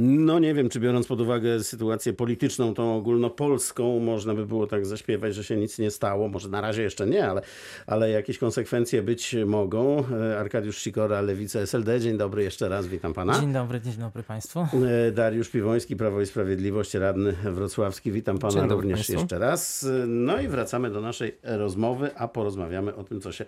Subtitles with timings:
[0.00, 4.86] No nie wiem, czy biorąc pod uwagę sytuację polityczną, tą ogólnopolską, można by było tak
[4.86, 6.28] zaśpiewać, że się nic nie stało.
[6.28, 7.42] Może na razie jeszcze nie, ale,
[7.86, 10.04] ale jakieś konsekwencje być mogą.
[10.12, 12.00] E, Arkadiusz Sikora, Lewica SLD.
[12.00, 13.40] Dzień dobry jeszcze raz, witam pana.
[13.40, 14.60] Dzień dobry, dzień dobry Państwu.
[15.08, 18.12] E, Dariusz Piwoński, Prawo i Sprawiedliwość, radny wrocławski.
[18.12, 19.12] Witam pana również państwu.
[19.12, 19.84] jeszcze raz.
[19.84, 23.44] E, No i wracamy do naszej rozmowy, a porozmawiamy o tym, co się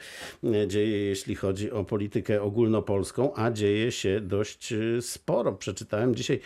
[0.67, 5.53] dzieje, jeśli chodzi o politykę ogólnopolską, a dzieje się dość sporo.
[5.53, 6.40] Przeczytałem dzisiaj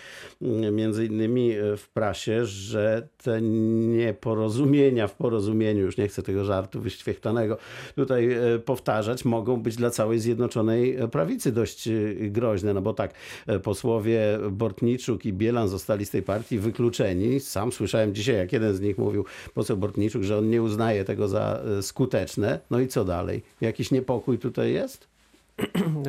[0.73, 6.81] między innymi e, w prasie, że te nieporozumienia w porozumieniu, już nie chcę tego żartu
[6.81, 7.59] wyświechtanego
[7.95, 13.15] tutaj e, powtarzać, mogą być dla całej Zjednoczonej Prawicy dość e, groźne, no bo tak,
[13.63, 17.41] posłowie Bortniczuk i Bielan zostali z tej partii wykluczeni.
[17.41, 21.29] Sam słyszałem dzisiaj, jak jeden z nich mówił, poseł Bortniczuk, że on nie uznaje tego
[21.29, 22.61] za skuteczne.
[22.71, 23.43] No i co dalej?
[23.61, 25.14] Jakiś niepokój tutaj jest?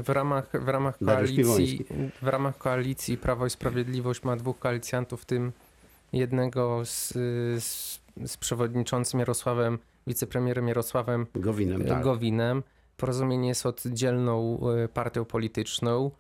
[0.04, 1.86] W ramach, w ramach koalicji,
[2.22, 5.52] w ramach koalicji Prawo i Sprawiedliwość ma dwóch koalicjantów, w tym
[6.14, 7.14] jednego z,
[7.64, 12.04] z, z przewodniczącym Jarosławem, wicepremierem Jarosławem Gowinem, e, tak.
[12.04, 12.64] Gowinem.
[12.98, 16.12] Porozumienie jest oddzielną e, partią polityczną.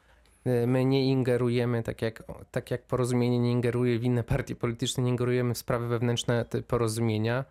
[0.45, 5.03] E, My nie ingerujemy, tak jak, tak jak porozumienie nie ingeruje w inne partie polityczne,
[5.03, 7.45] nie ingerujemy w sprawy wewnętrzne porozumienia.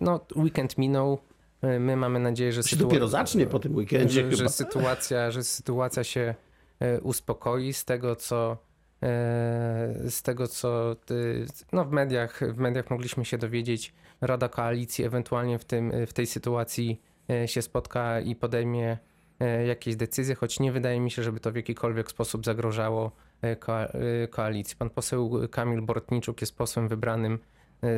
[0.00, 1.18] No, weekend minął.
[1.62, 6.04] E, My mamy nadzieję, że dopiero zacznie po tym weekendzie że, że, sytuacja, że sytuacja
[6.04, 6.34] się
[6.80, 8.52] e, uspokoi z tego, co
[9.02, 9.06] e,
[10.10, 10.96] z tego, co
[11.72, 16.26] no w, mediach, w mediach mogliśmy się dowiedzieć, Rada Koalicji ewentualnie w, tym, w tej
[16.26, 17.00] sytuacji
[17.46, 18.98] się spotka i podejmie
[19.66, 23.12] jakieś decyzje, choć nie wydaje mi się, żeby to w jakikolwiek sposób zagrożało
[23.60, 23.92] koa-
[24.30, 24.76] koalicji.
[24.76, 27.38] Pan poseł Kamil Bortniczuk jest posłem wybranym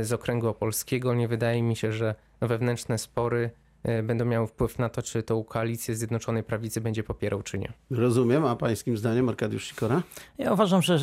[0.02, 1.14] z okręgu opolskiego.
[1.14, 3.50] Nie wydaje mi się, że wewnętrzne spory
[3.82, 7.72] e, będą miały wpływ na to, czy tą koalicję Zjednoczonej Prawicy będzie popierał, czy nie.
[7.90, 10.02] Rozumiem, a pańskim zdaniem Arkadiusz Sikora?
[10.38, 10.98] Ja uważam, że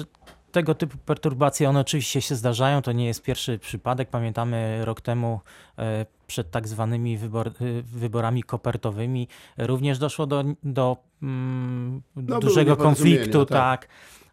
[0.52, 4.10] tego typu perturbacje, one oczywiście się zdarzają, to nie jest pierwszy przypadek.
[4.10, 5.40] Pamiętamy rok temu
[5.78, 9.28] e, przed tak zwanymi wybor, e, wyborami kopertowymi
[9.58, 13.82] również doszło do, do mm, No, dużego konfliktu, tak.
[13.82, 13.88] tak,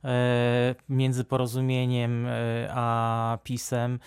[0.04, 2.26] e, między porozumieniem
[2.70, 3.98] a PiSem.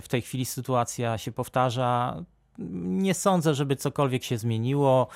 [0.00, 2.22] W tej chwili sytuacja się powtarza.
[2.58, 5.08] Nie sądzę, żeby cokolwiek się zmieniło.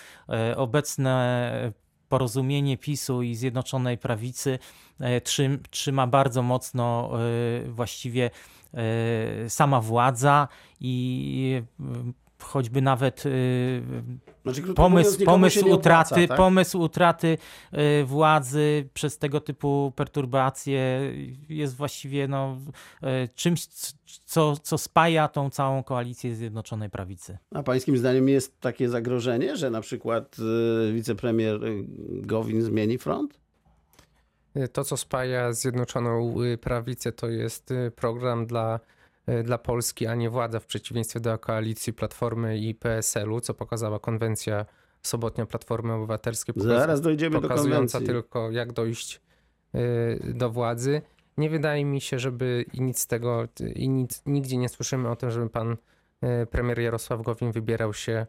[0.57, 1.73] Obecne
[2.09, 4.59] porozumienie PiSu i Zjednoczonej Prawicy
[5.01, 8.31] e, trzym, trzyma bardzo mocno e, właściwie
[8.75, 10.49] e, sama władza
[10.81, 11.63] i
[12.43, 13.31] choćby nawet e,
[14.43, 16.37] Znaczy, pomysł, pomysł nie opłaca, utraty, tak?
[16.37, 17.39] pomysł utraty
[17.73, 21.13] e, władzy przez tego typu perturbacje
[21.49, 22.57] jest właściwie no,
[23.03, 23.67] e, czymś,
[24.25, 27.39] co, co spaja tą całą koalicję Zjednoczonej Prawicy.
[27.55, 30.37] A pańskim zdaniem jest takie zagrożenie, że na przykład
[30.89, 33.41] y, wicepremier y, Gowin zmieni front?
[34.73, 38.98] To, co spaja Zjednoczoną y, Prawicę, to jest y, program dla, y,
[39.45, 44.67] dla Polski, a nie władza, w przeciwieństwie do koalicji Platformy i PSL-u, co pokazała konwencja
[45.03, 46.55] sobotnia Platformy Obywatelskiej.
[46.55, 48.07] pokaz- Zaraz dojdziemy do pokazująca konwencji.
[48.07, 49.21] tylko, jak dojść
[49.75, 51.03] y, do władzy.
[51.37, 55.17] Nie wydaje mi się, żeby i nic z tego, i nic, nigdzie nie słyszymy o
[55.17, 55.73] tym, żeby pan
[56.43, 58.27] y, premier Jarosław Gowin wybierał się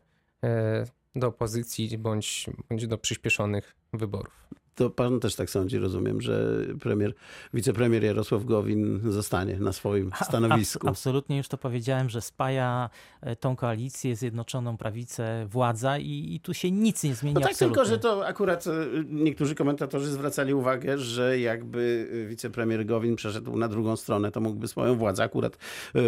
[1.16, 4.48] do opozycji bądź, bądź do przyspieszonych wyborów.
[4.80, 7.14] To pan też tak sądzi, rozumiem, że premier,
[7.54, 10.88] wicepremier Jarosław Gowin zostanie na swoim stanowisku.
[10.88, 12.90] abs- absolutnie już to powiedziałem, że spaja
[13.22, 17.52] e, tą koalicję, Zjednoczoną Prawicę, władza i, i tu się nic nie zmieni No tak,
[17.52, 17.76] absolutnie.
[17.76, 18.72] tylko że to akurat y,
[19.10, 24.68] niektórzy komentatorzy zwracali uwagę, że jakby y, wicepremier Gowin przeszedł na drugą stronę, to mógłby
[24.68, 25.58] swoją władzę akurat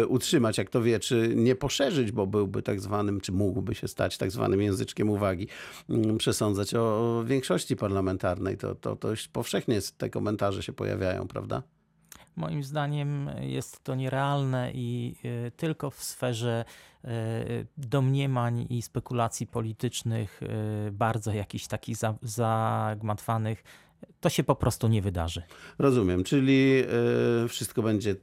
[0.08, 4.18] utrzymać, jak to wie, czy nie poszerzyć, bo byłby tak zwanym, czy mógłby się stać
[4.18, 5.48] tak zwanym języczkiem uwagi,
[5.90, 8.56] mm, przesądzać o większości parlamentarnej.
[8.62, 11.62] To, to, to już powszechnie te komentarze się pojawiają, prawda?
[12.36, 16.64] Moim zdaniem jest to nierealne i e, tylko w sferze
[17.04, 17.08] e,
[17.76, 23.64] domniemań i spekulacji politycznych, e, bardzo jakichś takich za- zagmatwanych,
[24.20, 25.42] to się po prostu nie wydarzy.
[25.78, 26.82] Rozumiem, czyli
[27.44, 28.16] y, wszystko będzie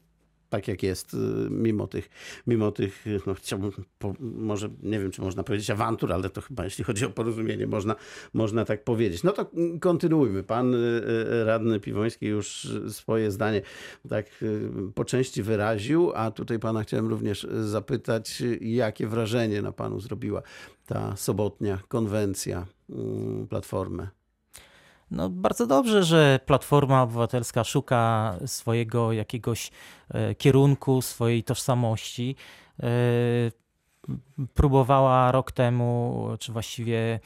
[0.50, 1.18] tak jak jest, y,
[1.50, 2.10] mimo tych,
[2.48, 6.64] mimo tych no chciałbym, po, może nie wiem, czy można powiedzieć awantur, ale to chyba
[6.64, 7.96] jeśli chodzi o porozumienie, można,
[8.34, 9.24] można tak powiedzieć.
[9.24, 10.44] No to mm, kontynuujmy.
[10.44, 13.62] Pan y, y, radny Piwoński już swoje zdanie
[14.10, 14.26] tak
[14.96, 20.42] po części wyraził, a tutaj pana chciałem również zapytać, jakie wrażenie na panu zrobiła
[20.86, 22.94] ta sobotnia konwencja y,
[23.50, 24.19] Platformy.
[25.12, 29.72] No, bardzo dobrze, że Platforma Obywatelska szuka swojego jakiegoś
[30.10, 32.36] e, kierunku, swojej tożsamości.
[32.84, 32.88] E,
[34.54, 37.20] próbowała rok temu, czy właściwie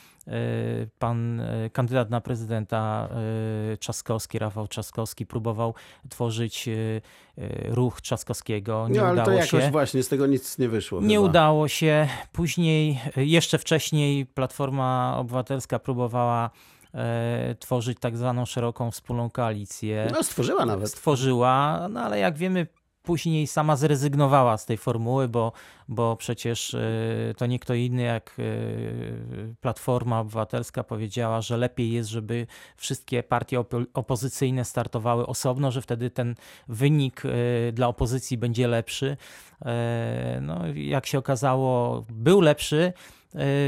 [1.00, 1.42] pan
[1.74, 3.10] kandydat na prezydenta
[3.80, 5.74] Trzaskowski, Rafał Trzaskowski, próbował
[6.10, 6.70] tworzyć
[7.68, 8.88] ruch Trzaskowskiego.
[8.90, 9.72] Nie no, ale udało to jakoś się.
[9.72, 11.02] właśnie z tego nic nie wyszło.
[11.02, 11.30] Nie chyba.
[11.30, 12.08] udało się.
[12.32, 16.50] Później, jeszcze wcześniej, Platforma Obywatelska próbowała
[16.94, 20.08] e, tworzyć tak zwaną szeroką wspólną koalicję.
[20.14, 20.90] No, stworzyła nawet.
[20.90, 22.68] Stworzyła, no ale jak wiemy,
[23.04, 25.52] później sama zrezygnowała z tej formuły, bo,
[25.88, 26.80] bo przecież e,
[27.38, 28.44] to nie kto inny jak e,
[29.62, 32.48] Platforma Obywatelska powiedziała, że lepiej jest, żeby
[32.78, 36.36] wszystkie partie opo- opozycyjne startowały osobno, że wtedy ten
[36.68, 37.30] wynik e,
[37.72, 39.18] dla opozycji będzie lepszy.
[40.42, 42.94] No, jak się okazało, był lepszy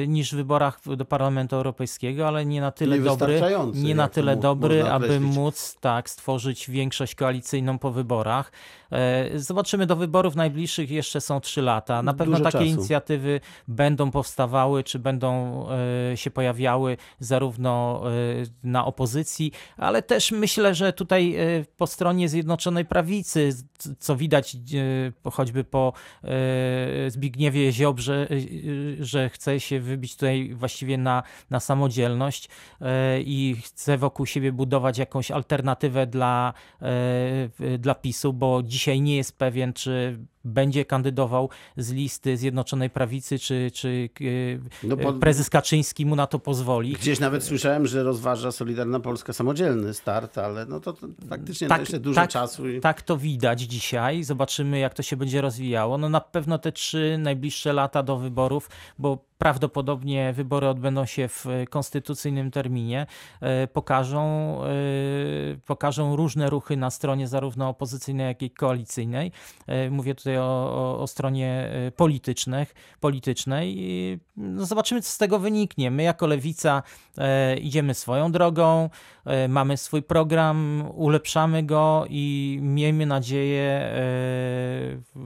[0.07, 3.41] niż w wyborach do Parlamentu Europejskiego, ale nie na tyle dobry,
[3.73, 8.51] nie na tyle dobry, aby móc tak stworzyć większość koalicyjną po wyborach.
[8.91, 12.01] E, Zobaczymy do wyborów najbliższych jeszcze są trzy lata.
[12.01, 12.71] Na pewno Dużo takie czasu.
[12.79, 15.65] inicjatywy będą powstawały, czy będą
[16.11, 18.11] e, się pojawiały zarówno e,
[18.63, 23.49] na opozycji, ale też myślę, że tutaj e, po stronie Zjednoczonej Prawicy,
[23.99, 24.55] co widać
[25.25, 28.27] e, choćby po e, Zbigniewie Ziobrze,
[28.99, 32.49] e, że chce się wybić tutaj właściwie na, na samodzielność
[32.81, 39.17] e, i chce wokół siebie budować jakąś alternatywę dla, e, dla PiSu, bo dzisiaj nie
[39.17, 44.09] jest pewien, czy będzie kandydował z listy Zjednoczonej Prawicy, czy, czy
[44.83, 46.93] No, e, bo- prezes Kaczyński mu na to pozwoli.
[46.93, 51.79] Gdzieś nawet słyszałem, że rozważa Solidarna Polska samodzielny start, ale no to, to faktycznie Tak,
[51.79, 52.69] jeszcze dużo tak, czasu.
[52.69, 52.79] I...
[52.79, 54.23] Tak to widać dzisiaj.
[54.23, 55.97] Zobaczymy, jak to się będzie rozwijało.
[55.97, 58.69] No na pewno te trzy najbliższe lata do wyborów,
[58.99, 63.05] bo prawdopodobnie wybory odbędą się w e, konstytucyjnym terminie,
[63.41, 64.25] e, pokażą,
[65.65, 69.31] pokażą różne ruchy na stronie zarówno opozycyjnej, jak i koalicyjnej.
[69.91, 73.75] Mówię tutaj o, o, o stronie e, politycznych, politycznej.
[73.77, 75.91] I, No zobaczymy, co z tego wyniknie.
[75.91, 76.83] My jako lewica
[77.17, 78.89] e, idziemy swoją drogą,
[79.25, 83.91] e, mamy swój program, ulepszamy go i miejmy nadzieję e,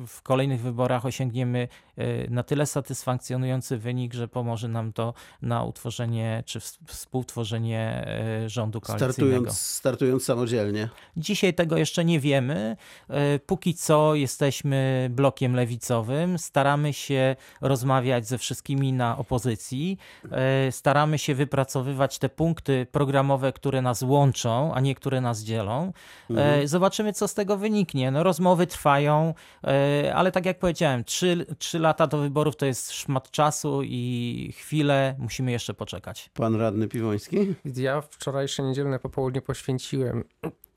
[0.07, 1.67] w kolejnych wyborach osiągniemy
[1.97, 8.07] e, na tyle satysfakcjonujący wynik, że pomoże nam to na utworzenie czy ws- współtworzenie
[8.45, 9.13] e, rządu koalicyjnego.
[9.13, 10.89] Startując, startując samodzielnie.
[11.17, 12.77] Dzisiaj tego jeszcze nie wiemy.
[13.09, 16.37] E, Póki co jesteśmy blokiem lewicowym.
[16.37, 19.97] Staramy się rozmawiać ze wszystkimi na opozycji.
[20.31, 25.93] E, Staramy się wypracowywać te punkty programowe, które nas łączą, a nie które nas dzielą.
[26.37, 28.11] E, Zobaczymy, co z tego wyniknie.
[28.11, 32.91] No, rozmowy trwają, e, ale tak jak powiedziałem, trzy, trzy lata do wyborów to jest
[32.91, 36.29] szmat czasu i chwilę musimy jeszcze poczekać.
[36.33, 37.37] Pan radny Piwoński?
[37.75, 40.23] Ja wczorajsze niedzielne popołudnie poświęciłem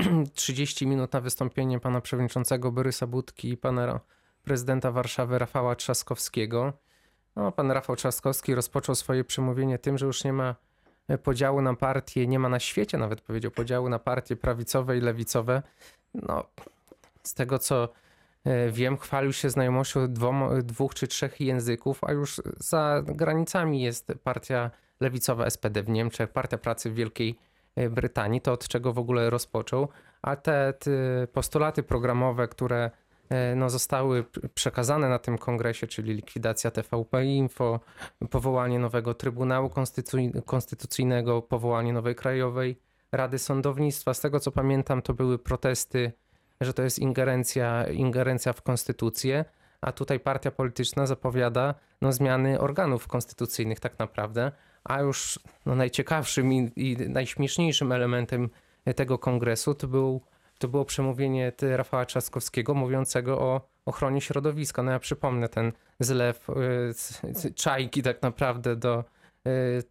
[0.34, 4.00] 30 minut na wystąpienie pana przewodniczącego Borysa Budki i pana
[4.42, 6.72] prezydenta Warszawy Rafała Trzaskowskiego.
[7.36, 10.54] No, pan Rafał Trzaskowski rozpoczął swoje przemówienie tym, że już nie ma
[11.08, 15.00] e, podziału na partie, nie ma na świecie nawet powiedział podziału na partie prawicowe i
[15.00, 15.62] lewicowe.
[16.14, 16.44] No,
[17.22, 17.88] z tego co
[18.44, 24.12] e, wiem, chwalił się znajomością dwom, dwóch czy trzech języków, a już za granicami jest
[24.24, 24.70] partia
[25.00, 27.51] lewicowa SPD w Niemczech, Partia Pracy w Wielkiej e,
[27.90, 29.88] Brytanii, to od czego w ogóle rozpoczął,
[30.22, 30.90] a te, te
[31.32, 32.90] postulaty programowe, które
[33.28, 34.24] e, no, zostały
[34.54, 37.80] przekazane na tym kongresie, czyli likwidacja TVP Info,
[38.30, 42.78] powołanie nowego Trybunału Konstytucy- Konstytucyjnego, powołanie nowej Krajowej
[43.12, 44.14] Rady Sądownictwa.
[44.14, 46.12] Z tego co pamiętam, to były protesty,
[46.60, 49.44] że to jest ingerencja, ingerencja w konstytucję,
[49.80, 54.52] a tutaj partia polityczna zapowiada no, zmiany organów konstytucyjnych tak naprawdę,
[54.84, 58.50] a już no, najciekawszym i, i najśmieszniejszym elementem
[58.96, 60.20] tego kongresu to, był,
[60.58, 64.82] to było przemówienie Rafała Trzaskowskiego mówiącego o ochronie środowiska.
[64.82, 66.46] No ja przypomnę ten zlew
[67.44, 69.04] y, czajki tak naprawdę do,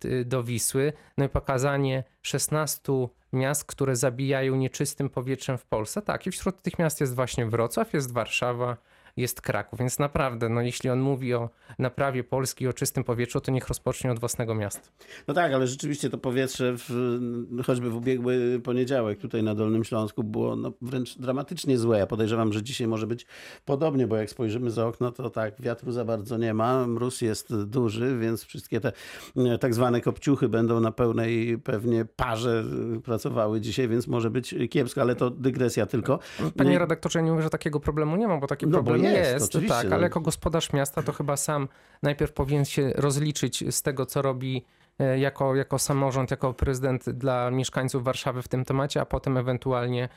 [0.05, 2.91] y, do Wisły, no i pokazanie 16
[3.33, 6.01] miast, które zabijają nieczystym powietrzem w Polsce.
[6.01, 8.77] Tak, i wśród tych miast jest właśnie Wrocław, jest Warszawa,
[9.17, 11.49] jest Kraków, więc naprawdę, no jeśli on mówi o
[11.79, 14.89] naprawie Polski, o czystym powietrzu, to niech rozpocznie od własnego miasta.
[15.27, 17.19] No tak, ale rzeczywiście to powietrze, w,
[17.65, 21.97] choćby w ubiegły poniedziałek tutaj na Dolnym Śląsku było no, wręcz dramatycznie złe.
[21.99, 23.25] Ja podejrzewam, że dzisiaj może być
[23.65, 27.63] podobnie, bo jak spojrzymy za okno, to tak, wiatru za bardzo nie ma, mróz jest
[27.63, 28.91] duży, więc wszystkie te
[29.37, 32.63] e, tak zwane kopciuchy będą na pełnej pewnie parze
[32.97, 36.19] e, pracowały dzisiaj, więc może być kiepsko, ale to dygresja tylko.
[36.57, 39.00] Panie i- redaktorze, ja nie mówię, że takiego problemu nie ma, bo taki No problem
[39.09, 41.67] jest, jest, oczywiście, tak, ale jako gospodarz miasta to chyba sam
[42.03, 44.65] najpierw powinien się rozliczyć z tego, co robi
[44.99, 50.09] e, jako, jako samorząd, jako prezydent dla mieszkańców Warszawy w tym temacie, a potem ewentualnie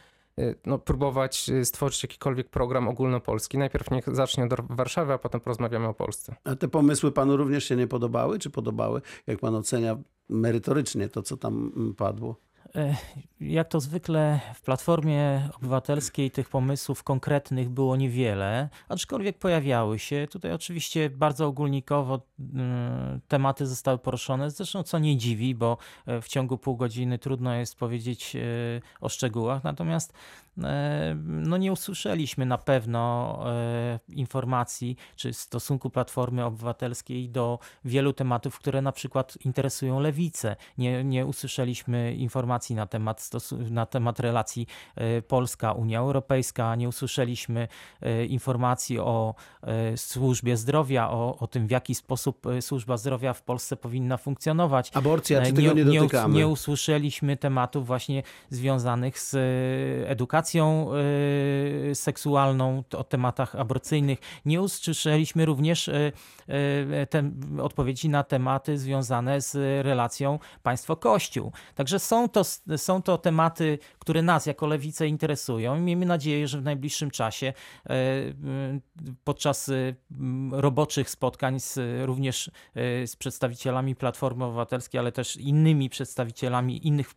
[0.66, 3.58] no, próbować stworzyć jakikolwiek program ogólnopolski.
[3.58, 6.36] Najpierw niech zacznie od Warszawy, a potem porozmawiamy o Polsce.
[6.44, 9.00] A te pomysły panu również się nie podobały, czy podobały?
[9.26, 9.96] Jak pan ocenia
[10.28, 12.36] merytorycznie to, co tam mm, padło?
[12.76, 12.96] E,
[13.40, 20.26] jak to zwykle w Platformie Obywatelskiej tych pomysłów konkretnych było niewiele, aczkolwiek pojawiały się.
[20.30, 26.28] Tutaj oczywiście bardzo ogólnikowo mm, tematy zostały poruszone, zresztą co nie dziwi, bo e, w
[26.28, 28.40] ciągu pół godziny trudno jest powiedzieć e,
[29.00, 30.12] o szczegółach, natomiast
[31.16, 33.38] no nie usłyszeliśmy na pewno
[34.08, 40.56] informacji czy stosunku Platformy Obywatelskiej do wielu tematów, które na przykład interesują lewicę.
[40.78, 43.30] Nie, nie usłyszeliśmy informacji na temat,
[43.70, 44.66] na temat relacji
[45.28, 47.68] Polska-Unia Europejska, nie usłyszeliśmy
[48.28, 49.34] informacji o
[49.96, 54.90] służbie zdrowia, o, o tym, w jaki sposób służba zdrowia w Polsce powinna funkcjonować.
[54.94, 56.34] Aborcja, czy tego nie, nie dotykamy?
[56.34, 59.36] Nie usłyszeliśmy tematów właśnie związanych z
[60.08, 60.90] edukacją edukacją
[61.90, 64.18] e, seksualną, o tematach aborcyjnych.
[64.44, 66.12] Nie usłyszeliśmy również e,
[66.48, 67.30] e, te,
[67.62, 71.52] odpowiedzi na tematy związane z relacją państwo-kościół.
[71.74, 72.44] Także są to,
[72.76, 77.52] są to tematy, które nas jako lewicę interesują i miejmy nadzieję, że w najbliższym czasie
[79.24, 79.70] podczas
[80.50, 82.50] roboczych spotkań z, również
[83.06, 87.14] z przedstawicielami Platformy Obywatelskiej, ale też innymi przedstawicielami innych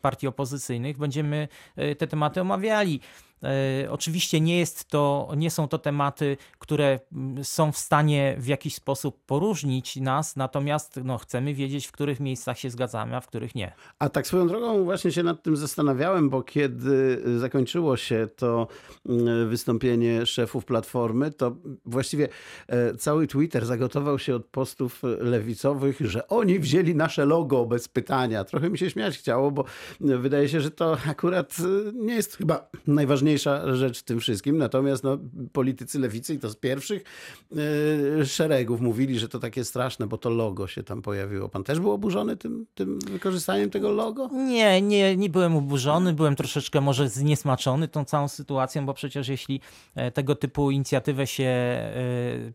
[0.00, 1.48] partii opozycyjnych będziemy
[1.94, 3.00] te tematy omawiali.
[3.42, 8.46] E, oczywiście nie jest to, nie są to tematy, które mm, są w stanie w
[8.46, 13.26] jakiś sposób poróżnić nas, natomiast no, chcemy wiedzieć, w których miejscach się zgadzamy, a w
[13.26, 13.72] których nie.
[13.98, 18.68] A tak swoją drogą właśnie się nad tym zastanawiałem, bo kiedy zakończyło się to
[19.08, 22.28] mm, wystąpienie szefów Platformy, to właściwie
[22.68, 28.44] e, cały Twitter zagotował się od postów lewicowych, że oni wzięli nasze logo bez pytania.
[28.44, 29.64] Trochę mi się śmiać chciało, bo
[30.00, 31.56] wydaje się, że to akurat
[31.94, 34.58] nie jest chyba najważniejsze najważniejsza rzecz w tym wszystkim.
[34.58, 35.18] Natomiast no,
[35.52, 37.04] politycy lewicy i to z pierwszych
[37.50, 41.48] yy, szeregów mówili, że to takie straszne, bo to logo się tam pojawiło.
[41.48, 44.28] Pan też był oburzony tym, tym wykorzystaniem tego logo?
[44.32, 46.12] Nie, nie, nie byłem oburzony.
[46.12, 49.60] Byłem troszeczkę może zniesmaczony tą całą sytuacją, bo przecież jeśli
[49.94, 51.92] e, tego typu inicjatywę się e,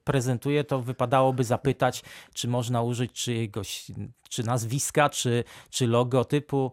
[0.03, 2.03] prezentuje, to wypadałoby zapytać,
[2.33, 3.91] czy można użyć czyjegoś
[4.29, 6.71] czy nazwiska, czy, czy logotypu.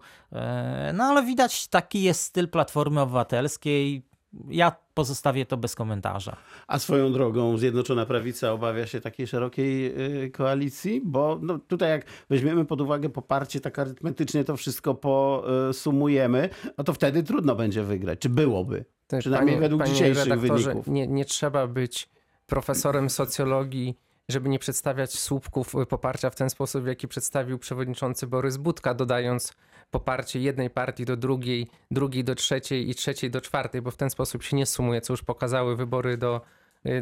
[0.95, 4.03] No ale widać, taki jest styl Platformy Obywatelskiej.
[4.49, 6.37] Ja pozostawię to bez komentarza.
[6.67, 9.87] A swoją drogą Zjednoczona Prawica obawia się takiej szerokiej
[10.25, 11.01] y, koalicji?
[11.05, 16.93] Bo no, tutaj jak weźmiemy pod uwagę poparcie, tak arytmetycznie to wszystko posumujemy, no to
[16.93, 18.19] wtedy trudno będzie wygrać.
[18.19, 18.85] Czy byłoby?
[19.07, 20.87] Tak, Przynajmniej panie, według panie dzisiejszych wyników.
[20.87, 22.09] Nie, nie trzeba być
[22.47, 23.97] profesorem socjologii
[24.31, 29.55] żeby nie przedstawiać słupków poparcia w ten sposób, w jaki przedstawił przewodniczący Borys Budka, dodając
[29.91, 34.11] poparcie jednej partii do drugiej, drugiej do trzeciej i trzeciej do czwartej, bo w ten
[34.11, 36.41] sposób się nie sumuje, co już pokazały wybory do,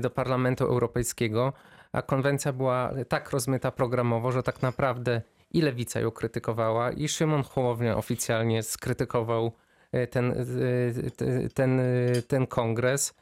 [0.00, 1.52] do Parlamentu Europejskiego.
[1.92, 7.42] A konwencja była tak rozmyta programowo, że tak naprawdę i lewica ją krytykowała, i Szymon
[7.42, 9.52] Hołownia oficjalnie skrytykował
[9.92, 11.80] e, ten, e, ten,
[12.28, 13.14] ten kongres.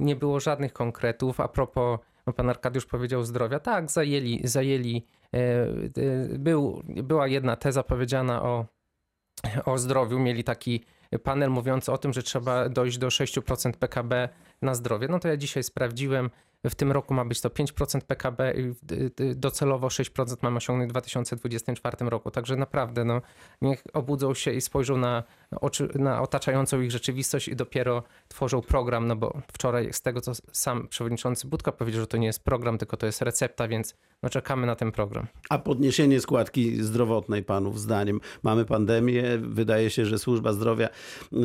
[0.00, 1.40] Nie było żadnych konkretów.
[1.40, 1.98] A propos
[2.32, 3.60] pan Arkadiusz powiedział zdrowia.
[3.60, 5.06] Tak, zajęli, zajęli.
[5.34, 8.66] E, e, był, była jedna teza powiedziana o,
[9.64, 10.18] o zdrowiu.
[10.18, 10.84] Mieli taki
[11.22, 14.28] panel mówiący o tym, że trzeba dojść do 6% PKB
[14.62, 15.08] na zdrowie.
[15.08, 16.30] No to ja dzisiaj sprawdziłem.
[16.70, 18.74] W tym roku ma być to 5% PKB i
[19.34, 22.30] docelowo 6% mamy osiągnąć w 2024 roku.
[22.30, 23.22] Także naprawdę no,
[23.62, 25.22] niech obudzą się i spojrzą na,
[25.94, 30.88] na otaczającą ich rzeczywistość i dopiero tworzą program, no bo wczoraj z tego, co sam
[30.88, 34.66] przewodniczący Budka powiedział, że to nie jest program, tylko to jest recepta, więc no czekamy
[34.66, 35.26] na ten program.
[35.50, 38.20] A podniesienie składki zdrowotnej panów zdaniem.
[38.42, 41.38] Mamy pandemię, wydaje się, że służba zdrowia e,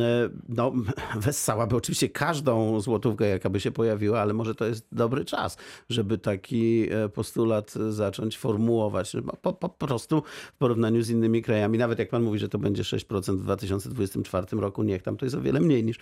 [0.50, 0.72] no,
[1.16, 5.58] wessałaby oczywiście każdą złotówkę, jaka by się pojawiła, ale może to jest dobry czas,
[5.90, 9.16] żeby taki e, postulat zacząć formułować.
[9.42, 12.84] Po, po, prostu w porównaniu z innymi krajami, nawet jak pan mówi, że to będzie
[12.84, 15.98] 6% w 2024 roku, niech tam to jest o wiele mniej niż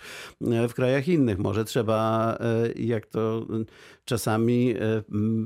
[0.46, 1.38] e, w krajach innych.
[1.38, 2.38] Może trzeba,
[2.76, 3.46] jak to
[4.04, 4.74] czasami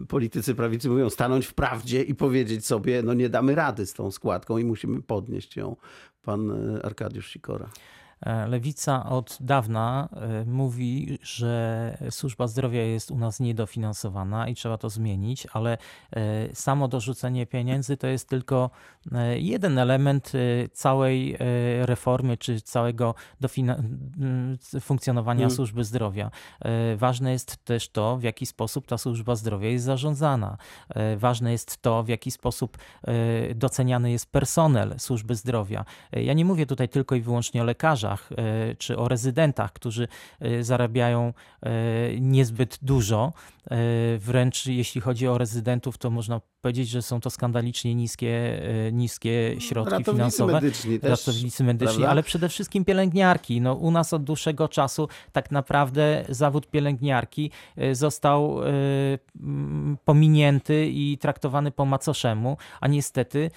[0.09, 4.11] politycy prawicy mówią, stanąć w prawdzie i powiedzieć sobie, no nie damy rady z tą
[4.11, 5.77] składką i musimy podnieść ją.
[6.23, 7.71] Pan e, Arkadiusz Sikora.
[8.21, 14.79] E, Lewica od dawna e, mówi, że służba zdrowia jest u nas niedofinansowana i trzeba
[14.79, 15.79] to zmienić, ale
[16.13, 18.71] e, samo dorzucenie pieniędzy to jest tylko
[19.37, 20.33] jeden element
[20.73, 21.37] całej
[21.83, 23.15] reformy czy całego
[24.81, 25.57] funkcjonowania hmm.
[25.57, 26.31] służby zdrowia.
[26.97, 30.57] Ważne jest też to, w jaki sposób ta służba zdrowia jest zarządzana.
[31.17, 32.79] Ważne jest to, w jaki sposób
[33.55, 35.85] doceniany jest personel służby zdrowia.
[36.13, 40.09] Ja nie mówię tutaj tylko i wyłącznie o lekarzach, pielęgniarzach e, czy o rezydentach, którzy
[40.41, 41.33] e, zarabiają
[41.63, 41.71] e,
[42.21, 43.33] niezbyt dużo.
[44.19, 49.57] Wręcz jeśli chodzi o rezydentów, to można powiedzieć, że są to skandalicznie niskie, e, niskie
[49.59, 51.11] środki Ratownicy finansowe medyczni też.
[51.27, 52.11] ratownicy medyczni, prawda?
[52.11, 53.61] ale przede wszystkim pielęgniarki.
[53.61, 61.19] No, u nas od dłuższego czasu tak naprawdę zawód pielęgniarki y, został mm, pominięty i
[61.19, 63.51] traktowany po macoszemu, a niestety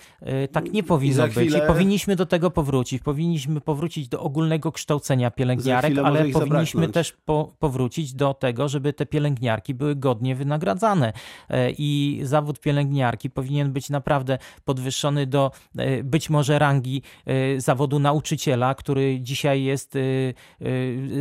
[0.51, 1.35] tak nie powinno za być.
[1.35, 3.03] chwilę- I powinniśmy do tego powrócić.
[3.03, 6.39] Powinniśmy powrócić do ogólnego kształcenia pielęgniarek, chwilę ale powinniśmy
[6.81, 6.93] zabraknąć.
[6.93, 11.13] też po, powrócić do tego, żeby te pielęgniarki były godnie wynagradzane.
[11.49, 12.96] E, I zawód pielęgniarki
[13.29, 19.95] powinien być naprawdę podwyższony do e, być może rangi e, zawodu nauczyciela, który dzisiaj jest
[19.95, 19.99] e,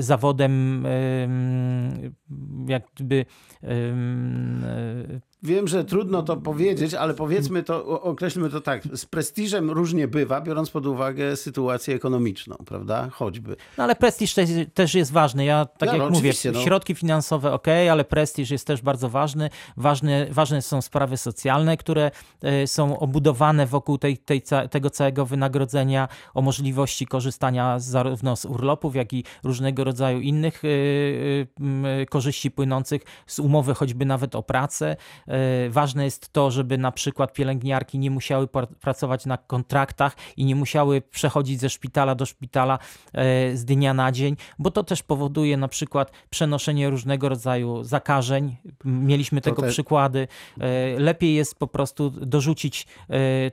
[0.02, 0.86] zawodem
[2.66, 3.26] jakby
[5.46, 8.82] Wiem, że trudno to powiedzieć, ale powiedzmy to, określmy to tak.
[8.94, 13.08] Z prestiżem różnie bywa, biorąc pod uwagę sytuację ekonomiczną, prawda?
[13.12, 13.56] Choćby.
[13.78, 14.34] No ale prestiż
[14.74, 15.44] też, jest ważny.
[15.44, 16.60] Ja tak No, jak no, mówię, no.
[16.60, 19.50] środki finansowe ok, ale prestiż jest też bardzo ważny.
[19.76, 22.10] Ważne, ważne są sprawy socjalne, które
[22.42, 28.96] e, są obudowane wokół tej, tej, tego całego wynagrodzenia, o możliwości korzystania zarówno z urlopów,
[28.96, 30.68] jak i różnego rodzaju innych e,
[32.00, 34.96] e, korzyści płynących z umowy, choćby nawet o pracę.
[35.36, 38.48] E, Ważne jest to, żeby na przykład pielęgniarki nie musiały
[38.80, 42.78] pracować na kontraktach i nie musiały przechodzić ze szpitala do szpitala
[43.12, 48.56] e, z dnia na dzień, bo to też powoduje na przykład przenoszenie różnego rodzaju zakażeń.
[48.84, 50.28] Mieliśmy tego te- przykłady.
[50.60, 52.86] E, Lepiej jest po prostu dorzucić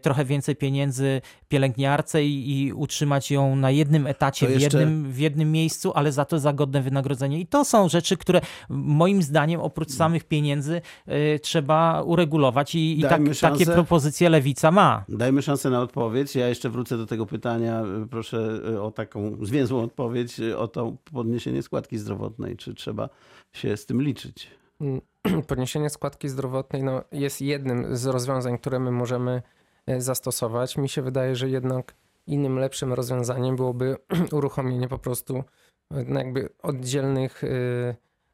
[0.02, 5.12] trochę więcej pieniędzy pielęgniarce i, i utrzymać ją na jednym etacie, To w, jeszcze- jednym,
[5.12, 7.40] w jednym miejscu, ale za to za godne wynagrodzenie.
[7.40, 13.02] I to są rzeczy, które moim zdaniem oprócz samych pieniędzy e, trzeba uregulować i, i
[13.02, 15.06] tak, takie propozycje lewica ma.
[15.10, 16.36] Dajmy szansę na odpowiedź.
[16.36, 17.84] Ja jeszcze wrócę do tego pytania.
[18.10, 22.58] Proszę y, o taką zwięzłą odpowiedź y, o to podniesienie składki zdrowotnej.
[22.58, 23.10] Czy trzeba
[23.54, 24.48] się z tym liczyć?
[24.82, 25.02] Mm,
[25.48, 29.42] Podniesienie składki zdrowotnej no, jest jednym z rozwiązań, które my możemy
[29.86, 30.78] e, zastosować.
[30.78, 31.96] Mi się wydaje, że jednak
[32.28, 33.96] innym, lepszym rozwiązaniem byłoby
[34.32, 35.44] uruchomienie po prostu
[35.92, 37.48] no, jakby oddzielnych, e,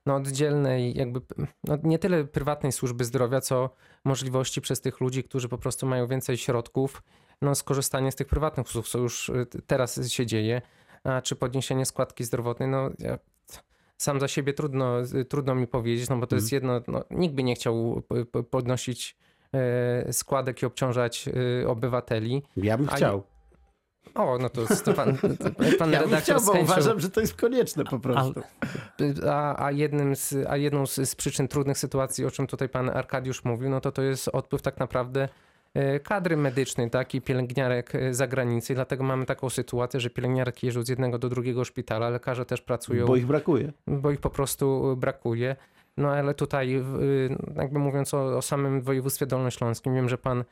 [0.09, 1.21] no oddzielnej jakby,
[1.63, 3.69] no nie tyle prywatnej służby zdrowia, co
[4.05, 7.03] możliwości przez tych ludzi, którzy po prostu mają więcej środków,
[7.41, 10.61] no skorzystanie z tych prywatnych usług, co już t- teraz się dzieje.
[11.03, 13.19] A czy podniesienie składki zdrowotnej, no ja
[13.97, 14.95] sam za siebie trudno,
[15.29, 18.01] trudno mi powiedzieć, no bo to jest jedno, no, nikt by nie chciał
[18.51, 19.17] podnosić
[19.53, 21.29] e, składek i obciążać
[21.63, 22.43] e, obywateli.
[22.57, 23.23] Ja bym chciał.
[24.15, 24.61] O, no to,
[25.79, 28.41] pan, Ja redaktor chciał, bo uważam, że to jest konieczne po prostu.
[29.29, 33.43] A, a, jednym z, a jedną z, przyczyn trudnych sytuacji, o czym tutaj pan Arkadiusz
[33.43, 35.29] mówił, no to to jest odpływ tak naprawdę
[35.73, 38.73] e, kadry medycznej, tak, i pielęgniarek e, za granicę.
[38.73, 42.61] I dlatego mamy taką sytuację, że pielęgniarki jeżdżą z jednego do drugiego szpitala, lekarze też
[42.61, 43.73] pracują Bo ich brakuje.
[43.87, 45.55] bo ich po prostu brakuje.
[45.97, 46.83] No ale tutaj,
[47.55, 50.43] jakby mówiąc o, o samym województwie dolnośląskim, wiem, że pan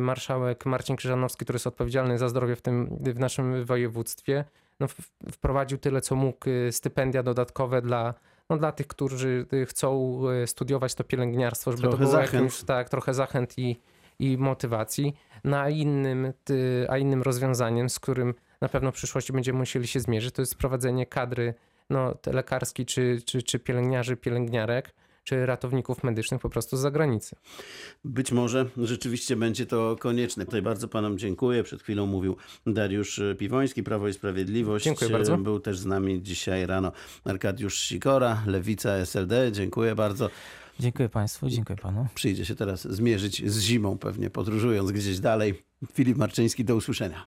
[0.00, 4.44] marszałek Marcin Krzyżanowski, który jest odpowiedzialny za zdrowie w tym w naszym województwie,
[4.80, 4.86] no,
[5.32, 8.14] wprowadził tyle, co mógł, y, stypendia dodatkowe dla,
[8.50, 12.32] no, dla tych, którzy y, chcą studiować to pielęgniarstwo, żeby Trochę to było zachęt.
[12.32, 13.80] jakimś, tak, trochę zachęt i,
[14.18, 15.16] i motywacji.
[15.44, 16.32] No, a, innym,
[16.88, 20.52] a innym rozwiązaniem, z którym na pewno w przyszłości będziemy musieli się zmierzyć, to jest
[20.52, 21.54] sprowadzenie kadry
[21.90, 27.36] no, lekarskiej, czy, czy, czy pielęgniarzy, pielęgniarek, czy ratowników medycznych po prostu z zagranicy.
[28.04, 30.44] Być może rzeczywiście będzie to konieczne.
[30.44, 31.62] Tutaj bardzo panom dziękuję.
[31.62, 34.84] Przed chwilą mówił Dariusz Piwoński, Prawo i Sprawiedliwość.
[34.84, 35.38] Dziękuję bardzo.
[35.38, 36.92] Był też z nami dzisiaj rano
[37.24, 39.52] Arkadiusz Sikora, Lewica SLD.
[39.52, 40.30] Dziękuję bardzo.
[40.80, 42.06] Dziękuję Państwu, dziękuję Panu.
[42.14, 45.62] Przyjdzie się teraz zmierzyć z zimą pewnie, podróżując gdzieś dalej.
[45.92, 47.26] Filip Marczyński, do usłyszenia.